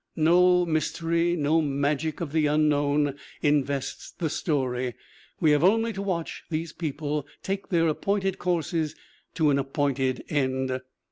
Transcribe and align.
No 0.15 0.65
mystery, 0.65 1.35
no 1.35 1.61
magic 1.61 2.21
of 2.21 2.31
the 2.31 2.47
unknown, 2.47 3.19
invests 3.43 4.09
the 4.09 4.31
story. 4.31 4.95
We 5.39 5.51
have 5.51 5.63
only 5.63 5.93
to 5.93 6.01
watch 6.01 6.41
these 6.49 6.73
people 6.73 7.27
take 7.43 7.67
their 7.69 7.87
appointed 7.87 8.39
courses 8.39 8.95
to 9.35 9.51
an 9.51 9.59
ap 9.59 9.73
pointed 9.73 10.23
end. 10.27 10.81